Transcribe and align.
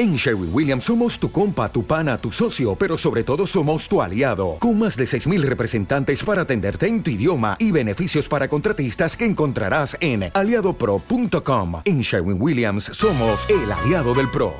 En 0.00 0.16
Sherwin 0.16 0.48
Williams 0.50 0.84
somos 0.84 1.18
tu 1.18 1.30
compa, 1.30 1.70
tu 1.70 1.84
pana, 1.84 2.16
tu 2.16 2.32
socio, 2.32 2.74
pero 2.74 2.96
sobre 2.96 3.22
todo 3.22 3.46
somos 3.46 3.86
tu 3.86 4.00
aliado, 4.00 4.56
con 4.58 4.78
más 4.78 4.96
de 4.96 5.04
6.000 5.04 5.42
representantes 5.42 6.24
para 6.24 6.40
atenderte 6.40 6.86
en 6.86 7.02
tu 7.02 7.10
idioma 7.10 7.58
y 7.58 7.70
beneficios 7.70 8.26
para 8.26 8.48
contratistas 8.48 9.14
que 9.14 9.26
encontrarás 9.26 9.98
en 10.00 10.30
aliadopro.com. 10.32 11.82
En 11.84 12.00
Sherwin 12.00 12.40
Williams 12.40 12.84
somos 12.84 13.46
el 13.50 13.70
aliado 13.70 14.14
del 14.14 14.30
PRO. 14.30 14.54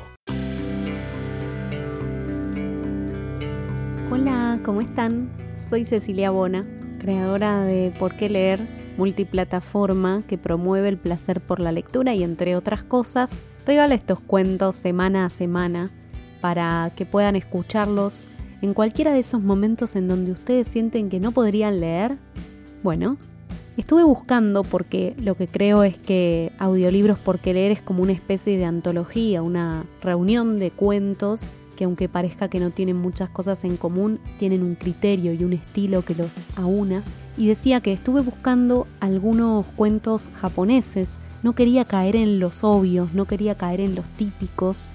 Hola, 4.11 4.59
¿cómo 4.63 4.81
están? 4.81 5.31
Soy 5.57 5.85
Cecilia 5.85 6.29
Bona, 6.29 6.67
creadora 6.99 7.61
de 7.61 7.91
Por 7.97 8.15
qué 8.15 8.29
leer, 8.29 8.93
multiplataforma 8.95 10.21
que 10.27 10.37
promueve 10.37 10.89
el 10.89 10.99
placer 10.99 11.41
por 11.41 11.59
la 11.59 11.71
lectura 11.71 12.13
y 12.13 12.21
entre 12.21 12.55
otras 12.55 12.83
cosas 12.83 13.41
regala 13.65 13.95
estos 13.95 14.19
cuentos 14.19 14.75
semana 14.75 15.25
a 15.25 15.29
semana 15.29 15.89
para 16.41 16.91
que 16.95 17.05
puedan 17.05 17.35
escucharlos 17.35 18.27
en 18.61 18.73
cualquiera 18.73 19.11
de 19.11 19.19
esos 19.19 19.41
momentos 19.41 19.95
en 19.95 20.07
donde 20.07 20.31
ustedes 20.31 20.67
sienten 20.67 21.09
que 21.09 21.19
no 21.19 21.31
podrían 21.31 21.79
leer. 21.79 22.17
Bueno, 22.83 23.17
estuve 23.77 24.03
buscando 24.03 24.63
porque 24.63 25.15
lo 25.17 25.35
que 25.35 25.47
creo 25.47 25.83
es 25.83 25.97
que 25.97 26.51
audiolibros 26.59 27.17
porque 27.19 27.53
leer 27.53 27.71
es 27.71 27.81
como 27.81 28.03
una 28.03 28.11
especie 28.11 28.57
de 28.57 28.65
antología, 28.65 29.41
una 29.41 29.85
reunión 30.01 30.59
de 30.59 30.71
cuentos 30.71 31.51
que 31.75 31.85
aunque 31.85 32.09
parezca 32.09 32.47
que 32.47 32.59
no 32.59 32.69
tienen 32.69 32.97
muchas 32.97 33.29
cosas 33.29 33.63
en 33.63 33.77
común, 33.77 34.19
tienen 34.37 34.61
un 34.61 34.75
criterio 34.75 35.33
y 35.33 35.43
un 35.43 35.53
estilo 35.53 36.03
que 36.03 36.13
los 36.13 36.37
aúna. 36.55 37.03
Y 37.37 37.47
decía 37.47 37.81
que 37.81 37.93
estuve 37.93 38.21
buscando 38.21 38.85
algunos 38.99 39.65
cuentos 39.75 40.29
japoneses 40.33 41.19
no 41.43 41.53
quería 41.53 41.85
caer 41.85 42.15
en 42.15 42.39
los 42.39 42.63
obvios, 42.63 43.13
no 43.13 43.25
quería 43.25 43.55
caer 43.55 43.81
en 43.81 43.95
los 43.95 44.07
típicos 44.09 44.89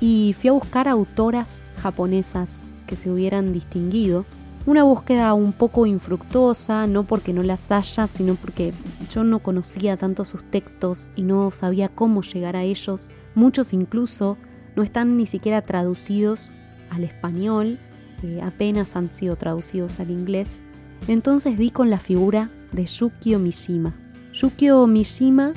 y 0.00 0.34
fui 0.38 0.48
a 0.48 0.52
buscar 0.52 0.88
autoras 0.88 1.62
japonesas 1.76 2.60
que 2.86 2.96
se 2.96 3.10
hubieran 3.10 3.52
distinguido. 3.52 4.24
Una 4.64 4.84
búsqueda 4.84 5.34
un 5.34 5.52
poco 5.52 5.86
infructuosa, 5.86 6.86
no 6.86 7.04
porque 7.04 7.32
no 7.32 7.42
las 7.42 7.70
haya, 7.72 8.06
sino 8.06 8.34
porque 8.36 8.72
yo 9.10 9.24
no 9.24 9.40
conocía 9.40 9.96
tanto 9.96 10.24
sus 10.24 10.44
textos 10.44 11.08
y 11.16 11.22
no 11.22 11.50
sabía 11.50 11.88
cómo 11.88 12.22
llegar 12.22 12.56
a 12.56 12.62
ellos. 12.62 13.10
Muchos 13.34 13.72
incluso 13.72 14.38
no 14.76 14.82
están 14.82 15.16
ni 15.16 15.26
siquiera 15.26 15.62
traducidos 15.62 16.50
al 16.90 17.04
español, 17.04 17.78
eh, 18.22 18.40
apenas 18.42 18.94
han 18.94 19.12
sido 19.12 19.36
traducidos 19.36 19.98
al 19.98 20.10
inglés. 20.10 20.62
Entonces 21.08 21.58
di 21.58 21.70
con 21.70 21.90
la 21.90 21.98
figura 21.98 22.50
de 22.70 22.86
Yukio 22.86 23.38
Mishima. 23.38 23.94
Yukio 24.32 24.86
Mishima 24.86 25.52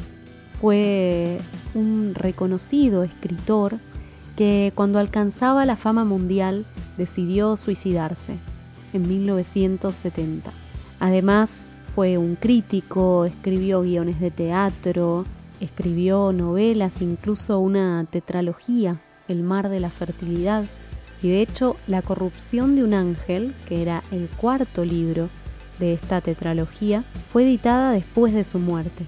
fue 0.59 1.39
un 1.73 2.13
reconocido 2.15 3.03
escritor 3.03 3.79
que 4.35 4.71
cuando 4.75 4.99
alcanzaba 4.99 5.65
la 5.65 5.75
fama 5.75 6.03
mundial 6.03 6.65
decidió 6.97 7.57
suicidarse 7.57 8.37
en 8.93 9.07
1970. 9.07 10.51
Además 10.99 11.67
fue 11.83 12.17
un 12.17 12.35
crítico, 12.35 13.25
escribió 13.25 13.81
guiones 13.81 14.19
de 14.19 14.31
teatro, 14.31 15.25
escribió 15.59 16.31
novelas, 16.33 17.01
incluso 17.01 17.59
una 17.59 18.05
tetralogía, 18.09 19.01
El 19.27 19.43
mar 19.43 19.69
de 19.69 19.79
la 19.79 19.89
fertilidad. 19.89 20.65
Y 21.21 21.29
de 21.29 21.41
hecho, 21.41 21.77
La 21.87 22.01
corrupción 22.01 22.75
de 22.75 22.83
un 22.83 22.93
ángel, 22.93 23.55
que 23.67 23.81
era 23.81 24.03
el 24.11 24.27
cuarto 24.29 24.83
libro 24.83 25.29
de 25.79 25.93
esta 25.93 26.21
tetralogía, 26.21 27.03
fue 27.29 27.43
editada 27.43 27.91
después 27.91 28.33
de 28.33 28.43
su 28.43 28.59
muerte 28.59 29.05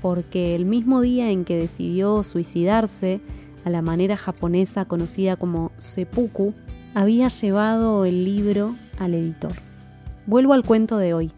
porque 0.00 0.54
el 0.54 0.64
mismo 0.64 1.00
día 1.00 1.30
en 1.30 1.44
que 1.44 1.56
decidió 1.56 2.22
suicidarse, 2.22 3.20
a 3.64 3.70
la 3.70 3.82
manera 3.82 4.16
japonesa 4.16 4.86
conocida 4.86 5.36
como 5.36 5.72
seppuku, 5.76 6.54
había 6.94 7.28
llevado 7.28 8.04
el 8.04 8.24
libro 8.24 8.74
al 8.98 9.14
editor. 9.14 9.52
Vuelvo 10.26 10.54
al 10.54 10.64
cuento 10.64 10.96
de 10.96 11.14
hoy. 11.14 11.32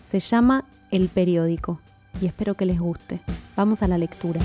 Se 0.00 0.18
llama 0.18 0.68
El 0.90 1.08
periódico 1.08 1.80
y 2.20 2.26
espero 2.26 2.54
que 2.54 2.66
les 2.66 2.80
guste. 2.80 3.20
Vamos 3.56 3.82
a 3.82 3.88
la 3.88 3.98
lectura. 3.98 4.40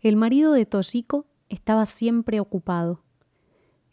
El 0.00 0.16
marido 0.16 0.52
de 0.52 0.64
Toshiko 0.64 1.26
estaba 1.48 1.84
siempre 1.84 2.38
ocupado 2.38 3.02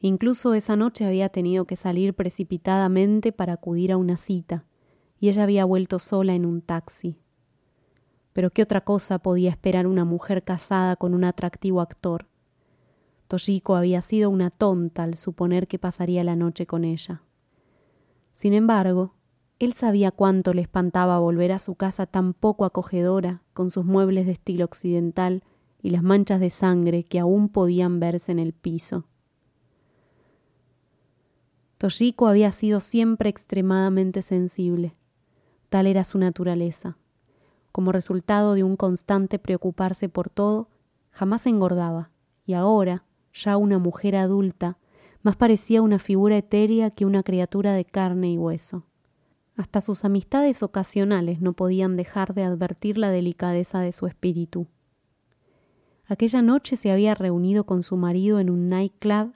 Incluso 0.06 0.54
esa 0.54 0.76
noche 0.76 1.04
había 1.04 1.30
tenido 1.30 1.66
que 1.66 1.76
salir 1.76 2.14
precipitadamente 2.14 3.32
para 3.32 3.54
acudir 3.54 3.92
a 3.92 3.98
una 3.98 4.18
cita, 4.18 4.64
y 5.20 5.30
ella 5.30 5.42
había 5.42 5.66
vuelto 5.66 5.98
sola 5.98 6.36
en 6.36 6.46
un 6.46 6.62
taxi. 6.62 7.18
Pero 8.32 8.52
qué 8.52 8.62
otra 8.62 8.82
cosa 8.82 9.18
podía 9.18 9.50
esperar 9.50 9.88
una 9.88 10.06
mujer 10.06 10.44
casada 10.44 10.96
con 10.96 11.16
un 11.16 11.24
atractivo 11.24 11.82
actor. 11.82 12.28
Toshiko 13.28 13.76
había 13.76 14.04
sido 14.04 14.30
una 14.30 14.52
tonta 14.52 15.02
al 15.02 15.16
suponer 15.16 15.68
que 15.68 15.80
pasaría 15.80 16.24
la 16.24 16.36
noche 16.36 16.68
con 16.68 16.84
ella. 16.84 17.24
Sin 18.32 18.54
embargo, 18.54 19.16
él 19.58 19.74
sabía 19.74 20.12
cuánto 20.12 20.54
le 20.54 20.62
espantaba 20.62 21.18
volver 21.18 21.52
a 21.52 21.58
su 21.58 21.74
casa 21.74 22.06
tan 22.06 22.36
poco 22.36 22.66
acogedora, 22.66 23.42
con 23.56 23.72
sus 23.72 23.86
muebles 23.86 24.28
de 24.28 24.34
estilo 24.34 24.66
occidental 24.66 25.42
y 25.82 25.90
las 25.90 26.04
manchas 26.04 26.40
de 26.40 26.52
sangre 26.52 27.06
que 27.06 27.18
aún 27.18 27.50
podían 27.50 28.00
verse 28.00 28.32
en 28.32 28.38
el 28.38 28.54
piso. 28.54 29.08
Toshiko 31.78 32.28
había 32.28 32.52
sido 32.52 32.80
siempre 32.80 33.30
extremadamente 33.30 34.22
sensible. 34.22 34.96
Tal 35.70 35.88
era 35.88 36.06
su 36.06 36.18
naturaleza. 36.18 36.98
Como 37.72 37.92
resultado 37.92 38.54
de 38.54 38.64
un 38.64 38.78
constante 38.78 39.40
preocuparse 39.40 40.08
por 40.08 40.30
todo, 40.30 40.70
jamás 41.12 41.46
engordaba, 41.46 42.12
y 42.46 42.54
ahora, 42.54 43.04
ya 43.34 43.58
una 43.58 43.78
mujer 43.78 44.16
adulta, 44.16 44.78
más 45.22 45.36
parecía 45.36 45.82
una 45.82 46.00
figura 46.00 46.38
etérea 46.38 46.92
que 46.92 47.06
una 47.06 47.24
criatura 47.24 47.74
de 47.74 47.84
carne 47.84 48.32
y 48.32 48.38
hueso. 48.38 48.86
Hasta 49.58 49.82
sus 49.82 50.06
amistades 50.06 50.64
ocasionales 50.64 51.42
no 51.42 51.54
podían 51.54 51.98
dejar 51.98 52.34
de 52.34 52.44
advertir 52.44 52.98
la 52.98 53.10
delicadeza 53.10 53.82
de 53.82 53.92
su 53.92 54.08
espíritu. 54.08 54.68
Aquella 56.08 56.42
noche 56.42 56.76
se 56.76 56.92
había 56.92 57.16
reunido 57.16 57.66
con 57.66 57.84
su 57.84 57.98
marido 57.98 58.40
en 58.40 58.50
un 58.50 58.70
nightclub 58.70 59.34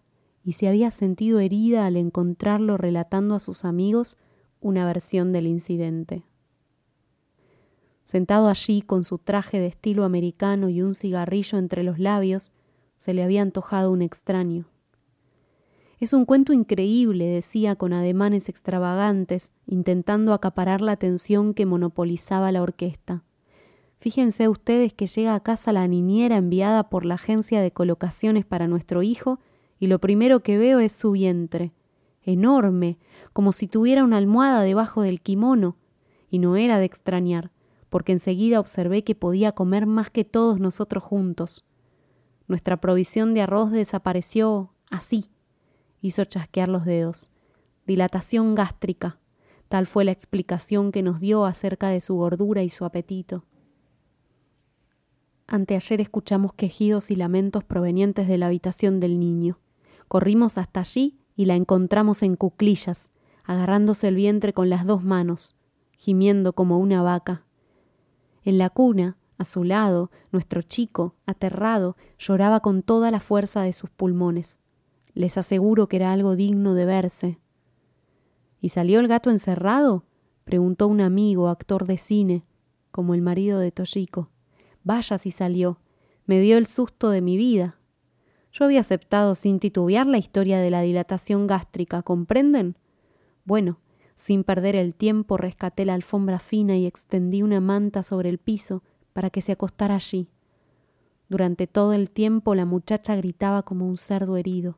y 0.50 0.54
se 0.54 0.68
había 0.68 0.90
sentido 0.90 1.40
herida 1.40 1.86
al 1.86 1.96
encontrarlo 1.96 2.76
relatando 2.76 3.36
a 3.36 3.40
sus 3.40 3.66
amigos 3.66 4.18
una 4.62 4.84
versión 4.84 5.32
del 5.32 5.46
incidente. 5.46 6.24
Sentado 8.04 8.48
allí 8.48 8.82
con 8.82 9.04
su 9.04 9.20
traje 9.20 9.59
de 9.59 9.68
estilo 9.68 10.06
americano 10.06 10.70
y 10.70 10.82
un 10.82 10.96
cigarrillo 10.96 11.59
entre 11.59 11.84
los 11.84 12.00
labios, 12.00 12.54
se 12.96 13.14
le 13.14 13.22
había 13.22 13.44
antojado 13.44 13.92
un 13.92 14.02
extraño. 14.02 14.66
Es 16.00 16.14
un 16.14 16.26
cuento 16.26 16.52
increíble, 16.52 17.28
decía 17.28 17.76
con 17.76 17.94
ademanes 17.94 18.50
extravagantes, 18.50 19.52
intentando 19.68 20.34
acaparar 20.34 20.82
la 20.82 20.94
atención 20.94 21.54
que 21.54 21.68
monopolizaba 21.68 22.52
la 22.52 22.64
orquesta. 22.64 23.24
Fíjense 23.98 24.48
ustedes 24.48 24.94
que 24.94 25.06
llega 25.06 25.36
a 25.36 25.44
casa 25.44 25.74
la 25.74 25.88
niñera 25.88 26.38
enviada 26.38 26.90
por 26.90 27.06
la 27.06 27.14
agencia 27.14 27.62
de 27.62 27.72
colocaciones 27.72 28.46
para 28.46 28.68
nuestro 28.68 29.04
hijo 29.04 29.40
y 29.79 29.88
lo 29.88 30.00
primero 30.00 30.41
que 30.41 30.57
veo 30.57 30.79
es 30.79 30.94
su 30.94 31.12
vientre, 31.12 31.73
enorme, 32.23 33.00
como 33.34 33.53
si 33.53 33.67
tuviera 33.67 34.03
una 34.03 34.17
almohada 34.17 34.62
debajo 34.62 35.01
del 35.01 35.22
kimono, 35.22 35.78
y 36.29 36.40
no 36.40 36.57
era 36.57 36.78
de 36.78 36.85
extrañar, 36.85 37.51
porque 37.90 38.12
enseguida 38.12 38.59
observé 38.59 39.03
que 39.03 39.16
podía 39.16 39.53
comer 39.53 39.85
más 39.85 40.09
que 40.09 40.25
todos 40.25 40.59
nosotros 40.59 41.03
juntos. 41.03 41.66
Nuestra 42.47 42.78
provisión 42.78 43.34
de 43.34 43.41
arroz 43.41 43.72
desapareció 43.72 44.73
así, 44.91 45.31
hizo 46.01 46.25
chasquear 46.25 46.69
los 46.69 46.85
dedos. 46.85 47.31
Dilatación 47.88 48.56
gástrica, 48.56 49.19
tal 49.67 49.88
fue 49.88 50.06
la 50.06 50.11
explicación 50.11 50.91
que 50.91 51.01
nos 51.01 51.19
dio 51.19 51.46
acerca 51.46 51.90
de 51.90 52.01
su 52.01 52.16
gordura 52.16 52.63
y 52.63 52.69
su 52.69 52.85
apetito. 52.85 53.46
Anteayer 55.47 55.99
escuchamos 55.99 56.53
quejidos 56.53 57.09
y 57.09 57.16
lamentos 57.16 57.64
provenientes 57.64 58.28
de 58.28 58.37
la 58.37 58.47
habitación 58.47 58.99
del 58.99 59.20
niño. 59.20 59.58
Corrimos 60.09 60.58
hasta 60.58 60.82
allí 60.82 61.20
y 61.35 61.46
la 61.46 61.56
encontramos 61.56 62.23
en 62.23 62.35
cuclillas, 62.35 63.11
agarrándose 63.46 64.09
el 64.09 64.16
vientre 64.16 64.53
con 64.53 64.70
las 64.70 64.85
dos 64.85 65.03
manos, 65.03 65.56
gimiendo 65.97 66.52
como 66.53 66.79
una 66.79 67.02
vaca. 67.02 67.46
En 68.44 68.58
la 68.58 68.70
cuna, 68.70 69.17
a 69.38 69.46
su 69.46 69.64
lado, 69.64 70.11
nuestro 70.32 70.61
chico, 70.64 71.16
aterrado, 71.26 71.96
lloraba 72.17 72.59
con 72.59 72.82
toda 72.84 73.11
la 73.11 73.20
fuerza 73.20 73.61
de 73.61 73.72
sus 73.72 73.90
pulmones. 73.90 74.59
Les 75.14 75.38
aseguro 75.38 75.88
que 75.88 75.97
era 75.97 76.11
algo 76.11 76.35
digno 76.35 76.73
de 76.73 76.85
verse. 76.85 77.40
¿Y 78.59 78.70
salió 78.70 79.00
el 79.00 79.08
gato 79.08 79.29
encerrado? 79.29 80.06
preguntó 80.44 80.88
un 80.88 81.02
amigo, 81.02 81.47
actor 81.47 81.85
de 81.85 81.97
cine, 81.97 82.44
como 82.91 83.14
el 83.14 83.22
marido 83.22 83.59
de 83.59 83.72
Toshiko. 83.72 84.29
Vaya 84.84 85.20
si 85.20 85.29
salió. 85.32 85.79
Me 86.26 86.41
dio 86.41 86.58
el 86.58 86.66
susto 86.66 87.11
de 87.11 87.22
mi 87.22 87.38
vida. 87.38 87.78
Yo 88.51 88.66
había 88.66 88.79
aceptado 88.79 89.35
sin 89.35 89.59
titubear 89.59 90.07
la 90.07 90.17
historia 90.17 90.59
de 90.59 90.69
la 90.69 90.81
dilatación 90.81 91.47
gástrica, 91.47 92.01
¿comprenden? 92.01 92.78
Bueno, 93.46 93.79
Sin 94.19 94.43
perder 94.43 94.75
el 94.75 94.96
tiempo 94.96 95.37
rescaté 95.37 95.85
la 95.85 95.93
alfombra 95.93 96.40
fina 96.40 96.75
y 96.75 96.85
extendí 96.85 97.41
una 97.41 97.61
manta 97.61 98.03
sobre 98.03 98.28
el 98.28 98.37
piso 98.37 98.84
para 99.13 99.29
que 99.29 99.40
se 99.40 99.53
acostara 99.53 99.96
allí. 99.96 100.28
Durante 101.29 101.67
todo 101.67 101.93
el 101.93 102.09
tiempo 102.09 102.53
la 102.53 102.66
muchacha 102.66 103.16
gritaba 103.16 103.63
como 103.63 103.87
un 103.87 103.97
cerdo 103.97 104.35
herido. 104.35 104.78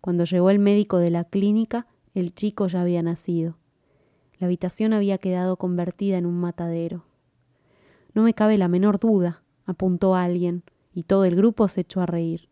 Cuando 0.00 0.22
llegó 0.22 0.50
el 0.50 0.60
médico 0.60 0.98
de 0.98 1.10
la 1.10 1.24
clínica, 1.24 1.88
el 2.14 2.32
chico 2.32 2.68
ya 2.68 2.82
había 2.82 3.02
nacido. 3.02 3.56
La 4.38 4.46
habitación 4.46 4.92
había 4.92 5.18
quedado 5.18 5.56
convertida 5.56 6.16
en 6.16 6.24
un 6.24 6.38
matadero. 6.38 7.02
No 8.14 8.22
me 8.22 8.32
cabe 8.32 8.58
la 8.58 8.68
menor 8.68 9.00
duda, 9.00 9.42
apuntó 9.66 10.14
alguien, 10.14 10.62
y 10.94 11.02
todo 11.02 11.24
el 11.24 11.34
grupo 11.34 11.66
se 11.66 11.80
echó 11.80 12.00
a 12.00 12.06
reír. 12.06 12.48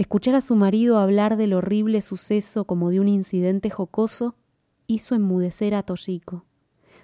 Escuchar 0.00 0.34
a 0.34 0.40
su 0.40 0.56
marido 0.56 0.96
hablar 0.96 1.36
del 1.36 1.52
horrible 1.52 2.00
suceso 2.00 2.64
como 2.64 2.88
de 2.88 3.00
un 3.00 3.06
incidente 3.06 3.68
jocoso 3.68 4.34
hizo 4.86 5.14
enmudecer 5.14 5.74
a 5.74 5.82
Toshiko. 5.82 6.46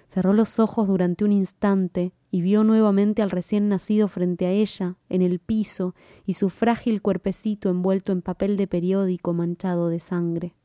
Cerró 0.07 0.33
los 0.33 0.57
ojos 0.57 0.87
durante 0.87 1.23
un 1.23 1.31
instante 1.31 2.11
y 2.31 2.41
vio 2.41 2.63
nuevamente 2.63 3.21
al 3.21 3.29
recién 3.29 3.69
nacido 3.69 4.07
frente 4.07 4.47
a 4.47 4.49
ella, 4.49 4.95
en 5.09 5.21
el 5.21 5.37
piso, 5.37 5.93
y 6.25 6.33
su 6.33 6.49
frágil 6.49 7.03
cuerpecito 7.03 7.69
envuelto 7.69 8.13
en 8.13 8.23
papel 8.23 8.57
de 8.57 8.65
periódico 8.65 9.31
manchado 9.31 9.89
de 9.89 9.99
sangre. 9.99 10.55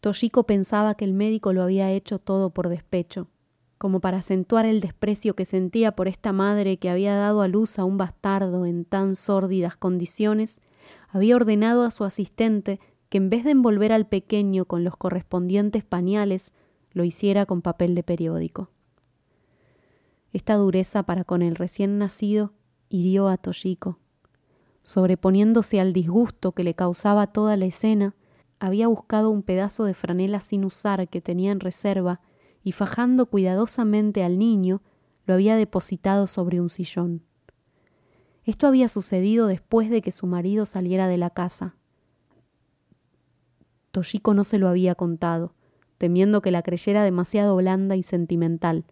Toshiko 0.00 0.46
pensaba 0.46 0.96
que 0.96 1.04
el 1.04 1.12
médico 1.12 1.52
lo 1.52 1.62
había 1.62 1.92
hecho 1.92 2.18
todo 2.18 2.50
por 2.50 2.68
despecho, 2.68 3.28
como 3.78 4.00
para 4.00 4.18
acentuar 4.18 4.66
el 4.66 4.80
desprecio 4.80 5.36
que 5.36 5.44
sentía 5.44 5.92
por 5.92 6.08
esta 6.08 6.32
madre 6.32 6.78
que 6.78 6.90
había 6.90 7.14
dado 7.14 7.42
a 7.42 7.46
luz 7.46 7.78
a 7.78 7.84
un 7.84 7.96
bastardo 7.96 8.66
en 8.66 8.84
tan 8.84 9.14
sórdidas 9.14 9.76
condiciones, 9.76 10.60
había 11.12 11.36
ordenado 11.36 11.84
a 11.84 11.90
su 11.90 12.04
asistente 12.04 12.80
que 13.08 13.18
en 13.18 13.30
vez 13.30 13.44
de 13.44 13.50
envolver 13.50 13.92
al 13.92 14.06
pequeño 14.06 14.64
con 14.64 14.84
los 14.84 14.96
correspondientes 14.96 15.84
pañales, 15.84 16.52
lo 16.92 17.04
hiciera 17.04 17.46
con 17.46 17.62
papel 17.62 17.94
de 17.94 18.02
periódico. 18.02 18.70
Esta 20.32 20.54
dureza 20.54 21.02
para 21.02 21.24
con 21.24 21.42
el 21.42 21.56
recién 21.56 21.98
nacido 21.98 22.52
hirió 22.88 23.28
a 23.28 23.36
Toshiko. 23.36 23.98
Sobreponiéndose 24.82 25.80
al 25.80 25.92
disgusto 25.92 26.52
que 26.52 26.64
le 26.64 26.74
causaba 26.74 27.26
toda 27.26 27.56
la 27.56 27.66
escena, 27.66 28.14
había 28.60 28.88
buscado 28.88 29.30
un 29.30 29.42
pedazo 29.42 29.84
de 29.84 29.94
franela 29.94 30.40
sin 30.40 30.64
usar 30.64 31.08
que 31.08 31.20
tenía 31.20 31.50
en 31.50 31.60
reserva 31.60 32.20
y 32.62 32.72
fajando 32.72 33.26
cuidadosamente 33.26 34.22
al 34.22 34.38
niño, 34.38 34.82
lo 35.26 35.34
había 35.34 35.56
depositado 35.56 36.26
sobre 36.26 36.60
un 36.60 36.70
sillón. 36.70 37.22
Esto 38.44 38.66
había 38.66 38.88
sucedido 38.88 39.46
después 39.46 39.90
de 39.90 40.02
que 40.02 40.12
su 40.12 40.26
marido 40.26 40.66
saliera 40.66 41.08
de 41.08 41.18
la 41.18 41.30
casa. 41.30 41.74
Toshiko 43.90 44.34
no 44.34 44.44
se 44.44 44.58
lo 44.58 44.68
había 44.68 44.94
contado, 44.94 45.54
temiendo 45.98 46.40
que 46.40 46.50
la 46.50 46.62
creyera 46.62 47.02
demasiado 47.04 47.56
blanda 47.56 47.96
y 47.96 48.02
sentimental. 48.02 48.84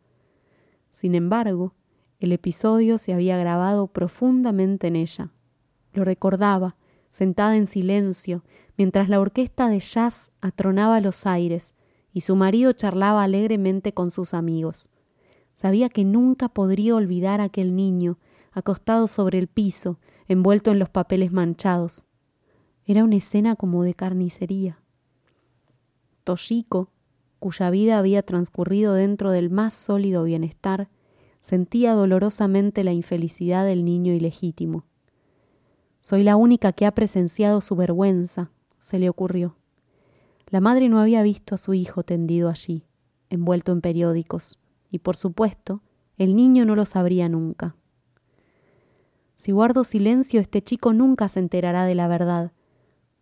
Sin 0.91 1.15
embargo, 1.15 1.75
el 2.19 2.33
episodio 2.33 2.99
se 2.99 3.12
había 3.12 3.39
grabado 3.39 3.87
profundamente 3.87 4.89
en 4.89 4.97
ella. 4.97 5.31
Lo 5.93 6.05
recordaba, 6.05 6.77
sentada 7.11 7.56
en 7.56 7.67
silencio, 7.67 8.45
mientras 8.77 9.09
la 9.09 9.21
orquesta 9.21 9.69
de 9.69 9.81
jazz 9.81 10.33
atronaba 10.41 11.00
los 11.00 11.27
aires 11.27 11.75
y 12.12 12.23
su 12.23 12.37
marido 12.37 12.73
charlaba 12.73 13.23
alegremente 13.23 13.93
con 13.93 14.11
sus 14.11 14.35
amigos. 14.35 14.91
Sabía 15.55 15.89
que 15.89 16.05
nunca 16.05 16.49
podría 16.49 16.95
olvidar 16.95 17.41
a 17.41 17.45
aquel 17.45 17.75
niño, 17.75 18.19
acostado 18.58 19.06
sobre 19.06 19.38
el 19.38 19.49
piso, 19.49 19.99
envuelto 20.26 20.70
en 20.70 20.78
los 20.78 20.90
papeles 20.90 21.32
manchados. 21.32 22.05
Era 22.84 23.05
una 23.05 23.16
escena 23.16 23.56
como 23.56 23.82
de 23.82 23.94
carnicería. 23.94 24.81
Toshiko, 26.25 26.90
cuya 27.38 27.70
vida 27.70 27.99
había 27.99 28.22
transcurrido 28.22 28.94
dentro 28.94 29.31
del 29.31 29.50
más 29.50 29.75
sólido 29.75 30.25
bienestar, 30.25 30.88
sentía 31.40 31.94
dolorosamente 31.94 32.84
la 32.84 32.93
infelicidad 32.93 33.64
del 33.64 33.84
niño 33.84 34.12
ilegítimo. 34.12 34.84
Soy 36.00 36.22
la 36.22 36.37
única 36.37 36.72
que 36.72 36.87
ha 36.87 36.93
presenciado 36.93 37.61
su 37.61 37.76
vergüenza, 37.76 38.50
se 38.78 38.99
le 38.99 39.08
ocurrió. 39.08 39.56
La 40.49 40.61
madre 40.61 40.88
no 40.88 40.99
había 40.99 41.22
visto 41.22 41.54
a 41.54 41.58
su 41.58 41.75
hijo 41.75 42.02
tendido 42.02 42.49
allí, 42.49 42.84
envuelto 43.31 43.72
en 43.72 43.81
periódicos, 43.81 44.58
y 44.90 44.99
por 45.00 45.16
supuesto, 45.16 45.82
el 46.16 46.34
niño 46.34 46.64
no 46.64 46.75
lo 46.75 46.87
sabría 46.87 47.28
nunca. 47.28 47.76
Si 49.38 49.52
guardo 49.52 49.85
silencio, 49.85 50.40
este 50.40 50.62
chico 50.62 50.93
nunca 50.93 51.29
se 51.29 51.38
enterará 51.38 51.85
de 51.85 51.94
la 51.94 52.08
verdad. 52.08 52.50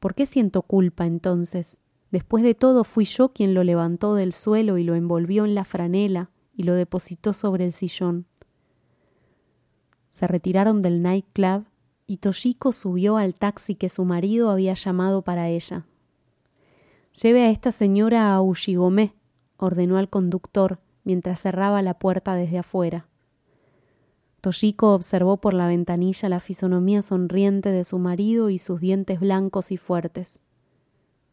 ¿Por 0.00 0.14
qué 0.14 0.24
siento 0.24 0.62
culpa 0.62 1.04
entonces? 1.04 1.78
Después 2.10 2.42
de 2.42 2.54
todo 2.54 2.84
fui 2.84 3.04
yo 3.04 3.34
quien 3.34 3.52
lo 3.52 3.62
levantó 3.62 4.14
del 4.14 4.32
suelo 4.32 4.78
y 4.78 4.84
lo 4.84 4.94
envolvió 4.94 5.44
en 5.44 5.54
la 5.54 5.66
franela 5.66 6.30
y 6.54 6.62
lo 6.62 6.72
depositó 6.72 7.34
sobre 7.34 7.66
el 7.66 7.74
sillón. 7.74 8.24
Se 10.10 10.26
retiraron 10.26 10.80
del 10.80 11.02
nightclub 11.02 11.66
y 12.06 12.16
Toshiko 12.16 12.72
subió 12.72 13.18
al 13.18 13.34
taxi 13.34 13.74
que 13.74 13.90
su 13.90 14.06
marido 14.06 14.48
había 14.48 14.72
llamado 14.72 15.20
para 15.20 15.50
ella. 15.50 15.84
Lleve 17.12 17.42
a 17.42 17.50
esta 17.50 17.72
señora 17.72 18.32
a 18.32 18.40
Ushigome, 18.40 19.12
ordenó 19.58 19.98
al 19.98 20.08
conductor 20.08 20.78
mientras 21.04 21.42
cerraba 21.42 21.82
la 21.82 21.98
puerta 21.98 22.34
desde 22.34 22.60
afuera. 22.60 23.06
Toshiko 24.46 24.94
observó 24.94 25.38
por 25.38 25.54
la 25.54 25.66
ventanilla 25.66 26.28
la 26.28 26.38
fisonomía 26.38 27.02
sonriente 27.02 27.72
de 27.72 27.82
su 27.82 27.98
marido 27.98 28.48
y 28.48 28.58
sus 28.58 28.80
dientes 28.80 29.18
blancos 29.18 29.72
y 29.72 29.76
fuertes. 29.76 30.38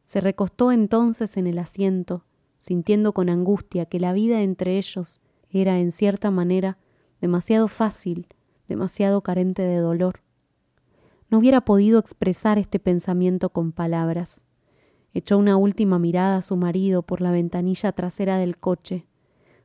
Se 0.04 0.20
recostó 0.20 0.72
entonces 0.72 1.38
en 1.38 1.46
el 1.46 1.60
asiento, 1.60 2.26
sintiendo 2.58 3.14
con 3.14 3.30
angustia 3.30 3.86
que 3.86 4.00
la 4.00 4.14
vida 4.14 4.42
entre 4.42 4.80
ellos 4.80 5.22
era, 5.52 5.78
en 5.78 5.92
cierta 5.92 6.32
manera, 6.32 6.80
demasiado 7.22 7.68
fácil, 7.68 8.26
demasiado 8.68 9.22
carente 9.22 9.62
de 9.62 9.78
dolor. 9.78 10.24
No 11.30 11.38
hubiera 11.38 11.62
podido 11.62 12.00
expresar 12.00 12.58
este 12.58 12.80
pensamiento 12.80 13.50
con 13.50 13.74
palabras. 13.74 14.44
Echó 15.14 15.38
una 15.38 15.56
última 15.56 16.00
mirada 16.00 16.38
a 16.38 16.42
su 16.42 16.56
marido 16.56 17.04
por 17.04 17.22
la 17.22 17.30
ventanilla 17.30 17.92
trasera 17.92 18.40
del 18.40 18.58
coche. 18.58 19.06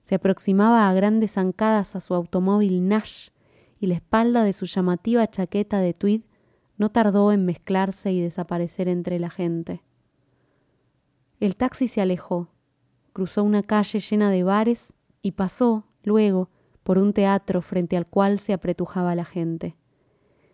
Se 0.03 0.17
aproximaba 0.17 0.91
a 0.91 0.93
grandes 0.93 1.33
zancadas 1.33 1.97
a 1.97 2.01
su 2.01 2.13
automóvil 2.13 2.87
Nash 2.87 3.31
y 3.81 3.87
la 3.87 3.95
espalda 3.95 4.45
de 4.45 4.53
su 4.53 4.67
llamativa 4.67 5.27
chaqueta 5.29 5.81
de 5.81 5.95
tweed 5.95 6.23
no 6.77 6.91
tardó 6.91 7.33
en 7.33 7.45
mezclarse 7.45 8.13
y 8.13 8.21
desaparecer 8.21 8.89
entre 8.89 9.19
la 9.19 9.31
gente. 9.31 9.83
El 11.41 11.57
taxi 11.57 11.89
se 11.89 12.01
alejó, 12.01 12.49
cruzó 13.13 13.45
una 13.45 13.63
calle 13.63 14.01
llena 14.01 14.31
de 14.31 14.43
bares 14.43 14.97
y 15.23 15.33
pasó, 15.33 15.85
luego, 16.03 16.51
por 16.83 16.99
un 16.99 17.13
teatro 17.13 17.63
frente 17.63 17.97
al 17.97 18.07
cual 18.07 18.39
se 18.39 18.53
apretujaba 18.53 19.15
la 19.15 19.25
gente. 19.25 19.77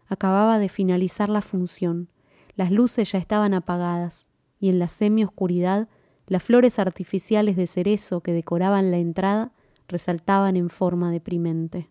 Acababa 0.06 0.58
de 0.58 0.68
finalizar 0.68 1.28
la 1.28 1.42
función, 1.42 2.08
las 2.56 2.70
luces 2.70 3.12
ya 3.12 3.18
estaban 3.18 3.54
apagadas, 3.54 4.28
y 4.58 4.68
en 4.68 4.78
la 4.78 4.88
semioscuridad 4.88 5.88
las 6.26 6.42
flores 6.42 6.78
artificiales 6.78 7.56
de 7.56 7.66
cerezo 7.66 8.22
que 8.22 8.32
decoraban 8.32 8.90
la 8.90 8.96
entrada 8.98 9.52
resaltaban 9.88 10.56
en 10.56 10.70
forma 10.70 11.10
deprimente. 11.10 11.90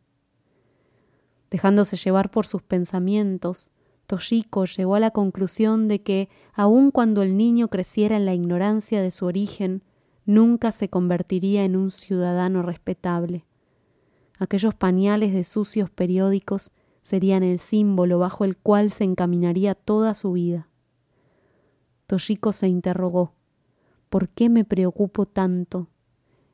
Dejándose 1.53 1.98
llevar 1.98 2.31
por 2.31 2.48
sus 2.48 2.63
pensamientos, 2.63 3.69
Toshiko 4.07 4.65
llegó 4.65 4.95
a 4.95 5.00
la 5.00 5.12
conclusión 5.12 5.88
de 5.88 6.01
que, 6.01 6.27
aun 6.51 6.89
cuando 6.89 7.22
el 7.22 7.38
niño 7.38 7.67
creciera 7.67 8.17
en 8.17 8.25
la 8.25 8.33
ignorancia 8.33 9.03
de 9.03 9.12
su 9.12 9.27
origen, 9.27 9.83
nunca 10.25 10.72
se 10.72 10.89
convertiría 10.89 11.63
en 11.63 11.75
un 11.75 11.91
ciudadano 11.91 12.63
respetable. 12.63 13.45
Aquellos 14.39 14.74
pañales 14.74 15.31
de 15.31 15.43
sucios 15.43 15.91
periódicos 15.91 16.74
serían 17.03 17.43
el 17.43 17.60
símbolo 17.60 18.17
bajo 18.17 18.45
el 18.45 18.57
cual 18.57 18.89
se 18.89 19.03
encaminaría 19.03 19.75
toda 19.75 20.15
su 20.15 20.31
vida. 20.31 20.69
Toshiko 22.07 22.51
se 22.51 22.67
interrogó 22.67 23.36
¿Por 24.10 24.27
qué 24.29 24.50
me 24.50 24.65
preocupo 24.65 25.27
tanto? 25.27 25.88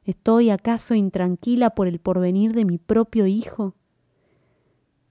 ¿Estoy 0.03 0.49
acaso 0.49 0.93
intranquila 0.93 1.69
por 1.69 1.87
el 1.87 1.99
porvenir 1.99 2.51
de 2.51 2.65
mi 2.65 2.77
propio 2.77 3.27
hijo? 3.27 3.75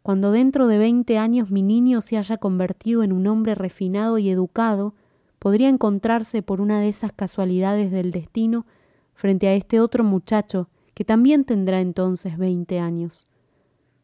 Cuando 0.08 0.30
dentro 0.30 0.68
de 0.68 0.78
veinte 0.78 1.18
años 1.18 1.50
mi 1.50 1.60
niño 1.60 2.00
se 2.00 2.16
haya 2.16 2.38
convertido 2.38 3.02
en 3.02 3.12
un 3.12 3.26
hombre 3.26 3.54
refinado 3.54 4.16
y 4.16 4.30
educado, 4.30 4.94
podría 5.38 5.68
encontrarse 5.68 6.40
por 6.40 6.62
una 6.62 6.80
de 6.80 6.88
esas 6.88 7.12
casualidades 7.12 7.90
del 7.90 8.10
destino 8.10 8.64
frente 9.12 9.48
a 9.48 9.52
este 9.52 9.80
otro 9.80 10.04
muchacho 10.04 10.70
que 10.94 11.04
también 11.04 11.44
tendrá 11.44 11.82
entonces 11.82 12.38
veinte 12.38 12.78
años. 12.78 13.26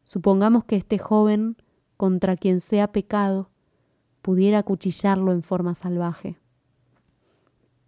Supongamos 0.04 0.66
que 0.66 0.76
este 0.76 0.98
joven, 0.98 1.56
contra 1.96 2.36
quien 2.36 2.60
sea 2.60 2.92
pecado, 2.92 3.48
pudiera 4.20 4.62
cuchillarlo 4.62 5.32
en 5.32 5.42
forma 5.42 5.74
salvaje. 5.74 6.36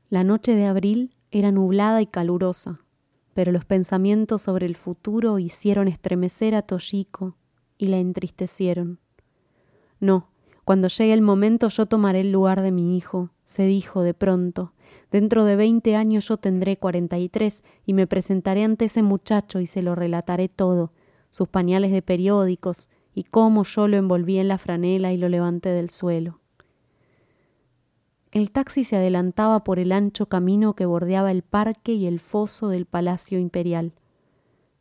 La 0.08 0.24
noche 0.24 0.54
de 0.54 0.64
abril 0.64 1.14
era 1.30 1.52
nublada 1.52 2.00
y 2.00 2.06
calurosa, 2.06 2.80
pero 3.34 3.52
los 3.52 3.66
pensamientos 3.66 4.40
sobre 4.40 4.64
el 4.64 4.76
futuro 4.76 5.38
hicieron 5.38 5.86
estremecer 5.86 6.54
a 6.54 6.62
Toshiko 6.62 7.36
y 7.78 7.86
la 7.88 7.98
entristecieron. 7.98 8.98
No, 10.00 10.28
cuando 10.64 10.88
llegue 10.88 11.12
el 11.12 11.22
momento 11.22 11.68
yo 11.68 11.86
tomaré 11.86 12.20
el 12.20 12.32
lugar 12.32 12.62
de 12.62 12.72
mi 12.72 12.96
hijo, 12.96 13.30
se 13.44 13.66
dijo 13.66 14.02
de 14.02 14.14
pronto, 14.14 14.72
Dentro 15.10 15.44
de 15.44 15.56
veinte 15.56 15.96
años 15.96 16.28
yo 16.28 16.36
tendré 16.36 16.76
cuarenta 16.76 17.18
y 17.18 17.28
tres 17.28 17.64
y 17.84 17.92
me 17.92 18.06
presentaré 18.06 18.64
ante 18.64 18.86
ese 18.86 19.02
muchacho 19.02 19.60
y 19.60 19.66
se 19.66 19.82
lo 19.82 19.94
relataré 19.94 20.48
todo, 20.48 20.92
sus 21.30 21.48
pañales 21.48 21.92
de 21.92 22.02
periódicos 22.02 22.88
y 23.14 23.24
cómo 23.24 23.62
yo 23.62 23.88
lo 23.88 23.96
envolví 23.96 24.38
en 24.38 24.48
la 24.48 24.58
franela 24.58 25.12
y 25.12 25.16
lo 25.16 25.28
levanté 25.28 25.70
del 25.70 25.90
suelo. 25.90 26.40
El 28.32 28.50
taxi 28.50 28.84
se 28.84 28.96
adelantaba 28.96 29.64
por 29.64 29.78
el 29.78 29.92
ancho 29.92 30.26
camino 30.26 30.74
que 30.74 30.84
bordeaba 30.84 31.30
el 31.30 31.42
parque 31.42 31.92
y 31.94 32.06
el 32.06 32.20
foso 32.20 32.68
del 32.68 32.84
Palacio 32.84 33.38
Imperial. 33.38 33.94